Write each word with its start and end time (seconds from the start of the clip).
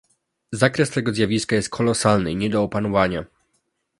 Zakres 0.51 0.89
tego 0.89 1.13
zjawiska 1.13 1.55
jest 1.55 1.69
kolosalny 1.69 2.31
i 2.31 2.35
nie 2.35 2.49
do 2.49 2.63
opanowania 2.63 3.25